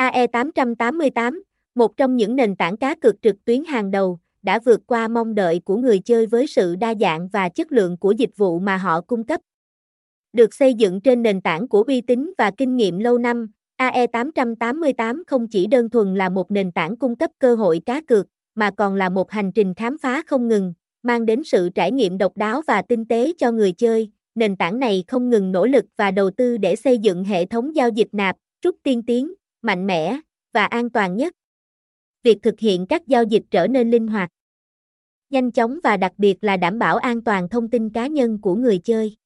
[0.00, 1.40] AE888,
[1.74, 5.34] một trong những nền tảng cá cược trực tuyến hàng đầu, đã vượt qua mong
[5.34, 8.76] đợi của người chơi với sự đa dạng và chất lượng của dịch vụ mà
[8.76, 9.40] họ cung cấp.
[10.32, 13.50] Được xây dựng trên nền tảng của uy tín và kinh nghiệm lâu năm,
[13.80, 18.26] AE888 không chỉ đơn thuần là một nền tảng cung cấp cơ hội cá cược,
[18.54, 22.18] mà còn là một hành trình khám phá không ngừng, mang đến sự trải nghiệm
[22.18, 24.10] độc đáo và tinh tế cho người chơi.
[24.34, 27.76] Nền tảng này không ngừng nỗ lực và đầu tư để xây dựng hệ thống
[27.76, 30.20] giao dịch nạp, rút tiên tiến, mạnh mẽ
[30.52, 31.34] và an toàn nhất.
[32.22, 34.30] Việc thực hiện các giao dịch trở nên linh hoạt,
[35.30, 38.54] nhanh chóng và đặc biệt là đảm bảo an toàn thông tin cá nhân của
[38.54, 39.16] người chơi.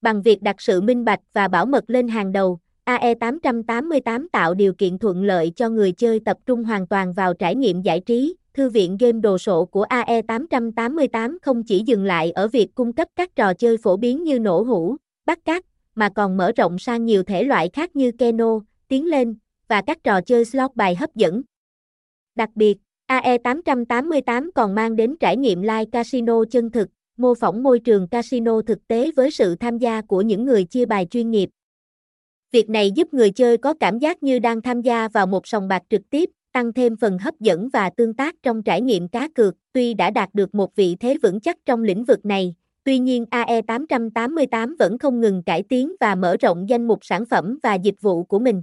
[0.00, 4.74] Bằng việc đặt sự minh bạch và bảo mật lên hàng đầu, AE888 tạo điều
[4.74, 8.36] kiện thuận lợi cho người chơi tập trung hoàn toàn vào trải nghiệm giải trí.
[8.54, 13.08] Thư viện game đồ sộ của AE888 không chỉ dừng lại ở việc cung cấp
[13.16, 15.64] các trò chơi phổ biến như nổ hũ, bắt cát,
[15.94, 19.34] mà còn mở rộng sang nhiều thể loại khác như keno, tiến lên,
[19.68, 21.42] và các trò chơi slot bài hấp dẫn.
[22.34, 22.78] Đặc biệt,
[23.08, 28.60] AE888 còn mang đến trải nghiệm live casino chân thực, mô phỏng môi trường casino
[28.66, 31.50] thực tế với sự tham gia của những người chia bài chuyên nghiệp.
[32.52, 35.68] Việc này giúp người chơi có cảm giác như đang tham gia vào một sòng
[35.68, 39.28] bạc trực tiếp, tăng thêm phần hấp dẫn và tương tác trong trải nghiệm cá
[39.28, 39.54] cược.
[39.72, 43.24] Tuy đã đạt được một vị thế vững chắc trong lĩnh vực này, tuy nhiên
[43.30, 48.00] AE888 vẫn không ngừng cải tiến và mở rộng danh mục sản phẩm và dịch
[48.00, 48.62] vụ của mình.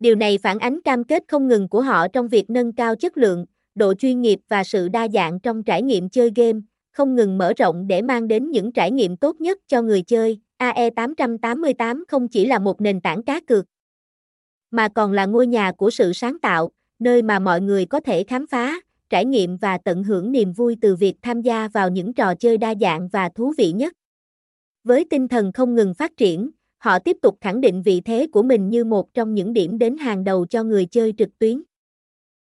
[0.00, 3.16] Điều này phản ánh cam kết không ngừng của họ trong việc nâng cao chất
[3.16, 6.60] lượng, độ chuyên nghiệp và sự đa dạng trong trải nghiệm chơi game,
[6.92, 10.40] không ngừng mở rộng để mang đến những trải nghiệm tốt nhất cho người chơi.
[10.58, 13.66] AE888 không chỉ là một nền tảng cá cược,
[14.70, 18.24] mà còn là ngôi nhà của sự sáng tạo, nơi mà mọi người có thể
[18.24, 22.12] khám phá, trải nghiệm và tận hưởng niềm vui từ việc tham gia vào những
[22.12, 23.92] trò chơi đa dạng và thú vị nhất.
[24.84, 28.42] Với tinh thần không ngừng phát triển, họ tiếp tục khẳng định vị thế của
[28.42, 31.62] mình như một trong những điểm đến hàng đầu cho người chơi trực tuyến.